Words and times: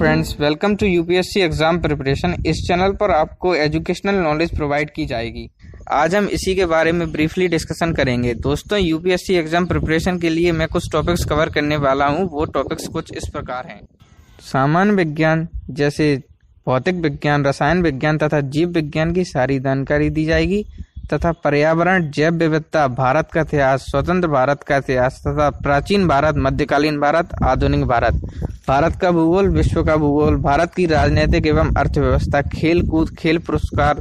Friends 0.00 0.34
welcome 0.40 0.74
to 0.76 0.86
UPSC 0.86 1.40
exam 1.40 1.78
preparation 1.80 2.34
इस 2.46 2.60
channel 2.66 2.92
पर 3.00 3.10
आपको 3.10 3.54
एजुकेशनल 3.54 4.14
नॉलेज 4.16 4.54
प्रोवाइड 4.56 4.90
की 4.90 5.04
जाएगी। 5.06 5.46
आज 5.92 6.14
हम 6.14 6.28
इसी 6.28 6.54
के 6.54 6.66
बारे 6.66 6.92
में 6.92 7.10
ब्रीफली 7.12 7.48
डिस्कशन 7.48 7.92
करेंगे। 7.92 8.32
दोस्तों 8.36 8.78
यूपीएससी 8.78 9.34
एग्ज़ाम 9.34 9.66
प्रिपरेशन 9.66 10.18
के 10.18 10.30
लिए 10.30 10.52
मैं 10.52 10.68
कुछ 10.68 10.90
टॉपिक्स 10.92 11.24
कवर 11.24 11.50
करने 11.50 11.76
वाला 11.78 12.06
हूँ। 12.06 12.28
वो 12.30 12.44
टॉपिक्स 12.54 12.86
कुछ 12.88 13.12
इस 13.12 13.28
प्रकार 13.28 13.66
हैं। 13.66 13.80
सामान्य 14.42 14.94
विज्ञान, 14.94 15.46
जैसे 15.70 16.14
भौतिक 16.66 17.02
विज्ञान, 17.02 17.44
रसायन 17.44 17.82
विज्ञान 17.82 18.18
तथा 18.18 18.40
जीव 18.48 18.68
विज्ञान 18.70 19.12
की 19.12 19.24
सारी 19.26 19.58
जानकारी 19.60 20.08
दी 20.10 20.24
जाएगी 20.24 20.64
तथा 21.12 21.32
पर्यावरण, 21.34 22.10
जैव 22.10 22.34
विविधता, 22.34 22.86
भारत 22.88 23.28
का 23.34 23.40
इतिहास, 23.40 23.84
स्वतंत्र 23.90 24.28
भारत 24.30 24.62
का 24.62 24.76
इतिहास 24.76 25.20
तथा 25.26 25.50
प्राचीन 25.58 26.08
भारत, 26.08 26.34
मध्यकालीन 26.38 27.00
भारत, 27.00 27.34
आधुनिक 27.44 27.84
भारत। 27.86 28.48
भारत 28.68 28.96
का 28.96 29.10
भूगोल, 29.10 29.48
विश्व 29.48 29.82
का 29.84 29.96
भूगोल, 29.96 30.36
भारत 30.36 30.74
की 30.74 30.86
राजनीतिक 30.86 31.46
एवं 31.46 31.74
अर्थव्यवस्था 31.74 32.42
खेल 32.42 32.82
कूद 32.88 33.16
खेल 33.16 33.38
पुरस्कार, 33.38 33.94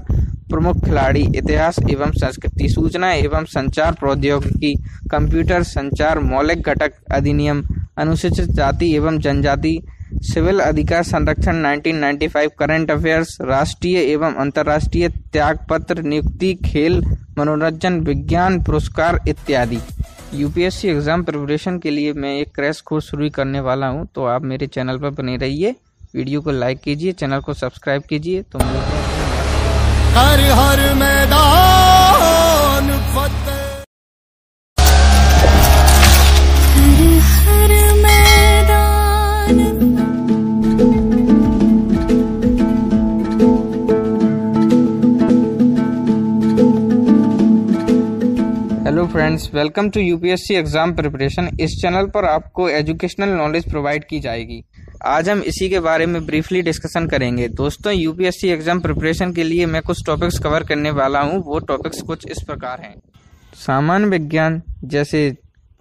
प्रमुख 0.49 0.85
खिलाड़ी, 0.85 1.21
इतिहास 1.35 1.75
एवं 1.91 2.11
संस्कृति, 2.11 2.69
सूचना 2.69 3.13
एवं 3.13 3.45
संचार 3.45 3.91
प्रौद्योगिकी, 3.91 4.73
कंप्यूटर 5.11 5.63
संचार, 5.63 6.19
मौलिक 6.19 6.69
घटक 6.69 6.91
अधिनियम, 7.11 7.63
अनुसूचित 7.97 8.51
जाति 8.51 8.95
एवं 8.95 9.19
जनजाति, 9.19 9.79
सिविल 10.21 10.59
अधिकार 10.59 11.03
संरक्षण 11.03 11.63
1995 11.65 12.49
करंट 12.59 12.91
अफेयर्स, 12.91 13.37
राष्ट्रीय 13.41 13.99
एवं 13.99 14.33
अंतर्राष्ट्रीय 14.33 15.09
त्यागपत्र, 15.09 16.01
नियुक्ति, 16.01 16.53
खेल, 16.65 17.01
मनोरंजन, 17.37 17.99
विज्ञान 17.99 18.61
पुरस्कार 18.63 19.19
इत्यादि। 19.27 19.79
यूपीएससी 20.33 20.87
एग्ज़ाम 20.87 21.23
प्रिपरेशन 21.23 21.77
के 21.79 21.89
लिए 21.89 22.13
मैं 22.13 22.33
एक 22.39 22.53
क्रैश 22.55 22.79
कोर्स 22.81 23.05
शुरू 23.05 23.29
करने 23.35 23.59
वाला 23.59 23.87
हूँ 23.87 24.07
तो 24.15 24.25
आप 24.25 24.43
मेरे 24.45 24.67
चैनल 24.67 24.97
पर 24.97 25.09
बने 25.11 25.37
रहिए। 25.37 25.71
वीडियो 26.15 26.41
को 26.41 26.51
लाइक 26.51 26.79
कीजिए, 26.79 27.11
चैनल 27.11 27.39
को 27.39 27.53
सब्सक्राइब 27.53 28.03
कीजिए 28.09 28.41
तो 28.43 28.59
हर 30.17 30.39
हर 30.59 30.93
मैदान 30.95 31.18
hello 48.99 49.11
friends 49.11 49.49
welcome 49.53 49.89
to 49.89 49.99
UPSC 49.99 50.55
exam 50.55 50.93
preparation 50.95 51.47
इस 51.61 51.75
चैनल 51.81 52.05
पर 52.05 52.25
आपको 52.25 52.67
एजुकेशनल 52.69 53.29
नॉलेज 53.29 53.69
प्रोवाइड 53.69 54.03
की 54.05 54.19
जाएगी। 54.19 54.61
आज 55.07 55.29
हम 55.29 55.41
इसी 55.47 55.69
के 55.69 55.79
बारे 55.79 56.05
में 56.05 56.25
ब्रीफली 56.25 56.61
डिस्कशन 56.61 57.07
करेंगे। 57.07 57.47
दोस्तों 57.49 57.93
यूपीएससी 57.93 58.49
एग्ज़ाम 58.49 58.79
प्रिपरेशन 58.81 59.31
के 59.33 59.43
लिए 59.43 59.65
मैं 59.65 59.81
कुछ 59.81 60.05
टॉपिक्स 60.05 60.39
कवर 60.39 60.63
करने 60.63 60.91
वाला 60.91 61.19
हूँ। 61.21 61.41
वो 61.45 61.59
टॉपिक्स 61.61 62.01
कुछ 62.01 62.25
इस 62.27 62.43
प्रकार 62.47 62.81
हैं। 62.81 62.93
सामान्य 63.57 64.07
विज्ञान, 64.07 64.61
जैसे 64.85 65.29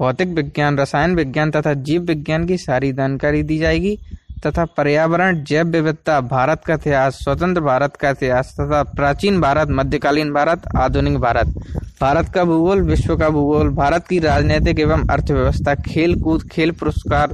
भौतिक 0.00 0.28
विज्ञान, 0.36 0.78
रसायन 0.78 1.16
विज्ञान 1.16 1.50
तथा 1.50 1.74
जीव 1.74 2.02
विज्ञान 2.04 2.46
की 2.46 2.58
सारी 2.58 2.92
जानकारी 2.92 3.42
दी 3.42 3.58
जाएगी, 3.58 3.96
तथा 4.46 4.64
पर्यावरण, 4.76 5.42
जैव 5.44 5.66
विविधता, 5.68 6.20
भारत 6.22 6.62
का 6.66 6.74
इतिहास, 6.74 7.18
स्वतंत्र 7.24 7.60
भारत 7.62 7.96
का 7.96 8.10
इतिहास 8.10 8.54
तथा 8.60 8.82
प्राचीन 8.94 9.40
भारत, 9.40 9.68
मध्यकालीन 9.72 10.32
भारत, 10.32 10.68
आधुनिक 10.76 11.18
भारत। 11.18 11.54
भारत 12.00 12.28
का 12.34 12.44
भूगोल, 12.44 12.82
विश्व 12.82 13.16
का 13.16 13.28
भूगोल, 13.28 13.68
भारत 13.68 14.06
की 14.08 14.18
राजनीतिक 14.18 14.80
एवं 14.80 15.06
अर्थव्यवस्था 15.08 15.74
खेल 15.74 16.14
कूद 16.20 16.42
खेल 16.42 16.70
पुरस्कार, 16.70 17.26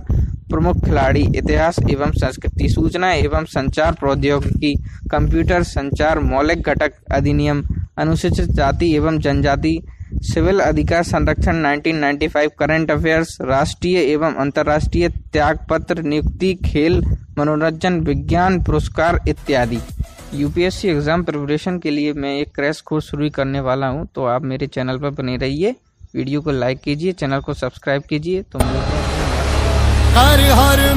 प्रमुख 0.50 0.84
खिलाड़ी, 0.84 1.22
इतिहास 1.37 1.77
एवं 1.91 2.11
संस्कृति, 2.11 2.69
सूचना 2.69 3.12
एवं 3.12 3.44
संचार 3.44 3.93
प्रौद्योगिकी, 3.93 4.75
कंप्यूटर 5.11 5.62
संचार, 5.62 6.21
मौलिक 6.21 6.69
घटक 6.69 6.93
अधिनियम, 7.12 7.62
अनुसूचित 7.99 8.50
जाति 8.50 8.94
एवं 8.94 9.19
जनजाति, 9.19 9.78
सिविल 10.22 10.61
अधिकार 10.61 11.03
संरक्षण 11.03 11.62
1995 11.65 12.49
करंट 12.59 12.91
अफेयर्स, 12.91 13.39
राष्ट्रीय 13.41 13.99
एवं 13.99 14.34
अंतर्राष्ट्रीय 14.34 15.09
त्यागपत्र, 15.09 16.03
नियुक्ति, 16.03 16.55
खेल, 16.55 17.00
मनोरंजन, 17.39 18.00
विज्ञान 18.00 18.62
पुरस्कार 18.62 19.21
इत्यादि। 19.28 19.78
यूपीएससी 20.34 20.89
एग्ज़ाम 20.89 21.22
प्रिपरेशन 21.25 21.78
के 21.78 21.91
लिए 21.91 22.12
मैं 22.12 22.34
एक 22.37 22.55
क्रैश 22.55 22.81
कोर्स 22.81 23.05
शुरू 23.06 23.28
करने 23.34 23.61
वाला 23.61 23.87
हूँ 23.89 24.06
तो 24.15 24.25
आप 24.27 24.45
मेरे 24.45 24.67
चैनल 24.67 24.99
पर 24.99 25.11
बने 25.12 25.37
रहिए। 25.37 25.75
वीडियो 26.17 26.41
को 26.41 26.50
लाइक 26.50 26.81
कीजिए, 26.81 27.12
चैनल 27.12 27.41
को 27.41 27.55
सब्सक्राइब 27.55 28.03
कीजिए 28.09 28.43
तो 28.43 28.59
हर 30.17 30.41
हर 30.53 30.95